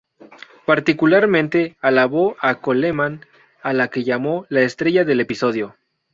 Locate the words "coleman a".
2.59-3.71